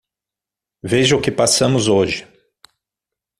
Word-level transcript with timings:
Veja 0.81 1.15
o 1.15 1.21
que 1.21 1.29
passamos 1.29 1.87
hoje. 1.87 2.25